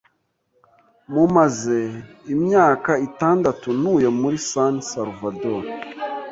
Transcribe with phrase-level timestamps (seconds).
[1.13, 1.79] Mumaze
[2.33, 5.63] imyaka itandatu ntuye muri San Salvador.